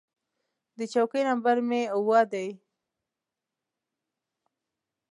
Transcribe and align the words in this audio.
د 0.77 0.79
چوکۍ 0.93 1.21
نمبر 1.29 1.55
مې 1.67 1.81
اووه 1.95 2.21
ډي 2.31 2.47
و. 2.55 2.57